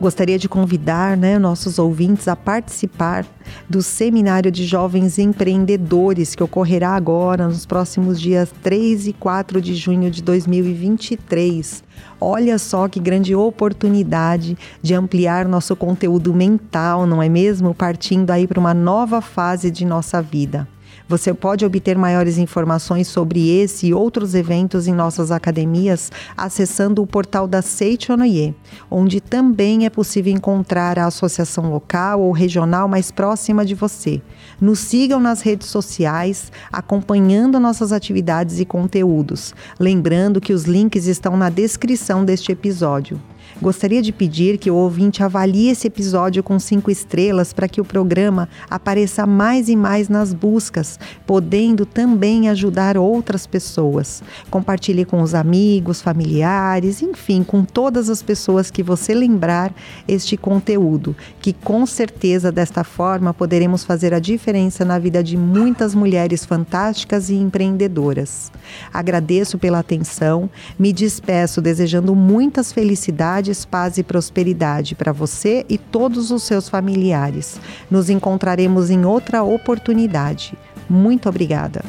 Gostaria 0.00 0.38
de 0.38 0.48
convidar 0.48 1.16
né, 1.16 1.40
nossos 1.40 1.76
ouvintes 1.76 2.28
a 2.28 2.36
participar 2.36 3.26
do 3.68 3.82
Seminário 3.82 4.48
de 4.48 4.64
Jovens 4.64 5.18
Empreendedores, 5.18 6.36
que 6.36 6.42
ocorrerá 6.42 6.90
agora 6.90 7.48
nos 7.48 7.66
próximos 7.66 8.20
dias 8.20 8.48
3 8.62 9.08
e 9.08 9.12
4 9.12 9.60
de 9.60 9.74
junho 9.74 10.08
de 10.08 10.22
2023. 10.22 11.82
Olha 12.20 12.58
só 12.58 12.86
que 12.86 13.00
grande 13.00 13.34
oportunidade 13.34 14.56
de 14.80 14.94
ampliar 14.94 15.48
nosso 15.48 15.74
conteúdo 15.74 16.32
mental, 16.32 17.04
não 17.04 17.20
é 17.20 17.28
mesmo? 17.28 17.74
Partindo 17.74 18.30
aí 18.30 18.46
para 18.46 18.60
uma 18.60 18.72
nova 18.72 19.20
fase 19.20 19.68
de 19.68 19.84
nossa 19.84 20.22
vida. 20.22 20.68
Você 21.08 21.32
pode 21.32 21.64
obter 21.64 21.96
maiores 21.96 22.36
informações 22.36 23.08
sobre 23.08 23.48
esse 23.48 23.86
e 23.86 23.94
outros 23.94 24.34
eventos 24.34 24.86
em 24.86 24.92
nossas 24.92 25.30
academias 25.30 26.12
acessando 26.36 27.02
o 27.02 27.06
portal 27.06 27.46
da 27.46 27.62
Seichonoye, 27.62 28.54
onde 28.90 29.20
também 29.20 29.86
é 29.86 29.90
possível 29.90 30.32
encontrar 30.32 30.98
a 30.98 31.06
associação 31.06 31.70
local 31.70 32.20
ou 32.20 32.30
regional 32.30 32.86
mais 32.86 33.10
próxima 33.10 33.64
de 33.64 33.74
você. 33.74 34.20
Nos 34.60 34.80
sigam 34.80 35.18
nas 35.18 35.40
redes 35.40 35.68
sociais, 35.68 36.52
acompanhando 36.70 37.58
nossas 37.58 37.90
atividades 37.90 38.60
e 38.60 38.66
conteúdos. 38.66 39.54
Lembrando 39.80 40.40
que 40.40 40.52
os 40.52 40.64
links 40.64 41.06
estão 41.06 41.36
na 41.36 41.48
descrição 41.48 42.24
deste 42.24 42.52
episódio. 42.52 43.18
Gostaria 43.60 44.00
de 44.00 44.12
pedir 44.12 44.56
que 44.56 44.70
o 44.70 44.76
ouvinte 44.76 45.20
avalie 45.20 45.70
esse 45.70 45.88
episódio 45.88 46.44
com 46.44 46.60
cinco 46.60 46.92
estrelas 46.92 47.52
para 47.52 47.66
que 47.66 47.80
o 47.80 47.84
programa 47.84 48.48
apareça 48.70 49.26
mais 49.26 49.68
e 49.68 49.74
mais 49.74 50.08
nas 50.08 50.32
buscas, 50.32 50.96
podendo 51.26 51.84
também 51.84 52.48
ajudar 52.48 52.96
outras 52.96 53.48
pessoas. 53.48 54.22
Compartilhe 54.48 55.04
com 55.04 55.22
os 55.22 55.34
amigos, 55.34 56.00
familiares, 56.00 57.02
enfim, 57.02 57.42
com 57.42 57.64
todas 57.64 58.08
as 58.08 58.22
pessoas 58.22 58.70
que 58.70 58.80
você 58.80 59.12
lembrar 59.12 59.74
este 60.06 60.36
conteúdo, 60.36 61.16
que 61.40 61.52
com 61.52 61.84
certeza 61.84 62.52
desta 62.52 62.84
forma 62.84 63.34
poderemos 63.34 63.82
fazer 63.82 64.14
a 64.14 64.20
diferença 64.20 64.84
na 64.84 65.00
vida 65.00 65.20
de 65.20 65.36
muitas 65.36 65.96
mulheres 65.96 66.44
fantásticas 66.44 67.28
e 67.28 67.34
empreendedoras. 67.34 68.52
Agradeço 68.94 69.58
pela 69.58 69.80
atenção, 69.80 70.48
me 70.78 70.92
despeço 70.92 71.60
desejando 71.60 72.14
muitas 72.14 72.72
felicidades 72.72 73.47
felicidades, 73.48 73.64
paz 73.64 73.98
e 73.98 74.02
prosperidade 74.02 74.94
para 74.94 75.12
você 75.12 75.64
e 75.68 75.78
todos 75.78 76.30
os 76.30 76.42
seus 76.42 76.68
familiares. 76.68 77.60
Nos 77.90 78.10
encontraremos 78.10 78.90
em 78.90 79.04
outra 79.04 79.42
oportunidade. 79.42 80.54
Muito 80.88 81.28
obrigada. 81.28 81.82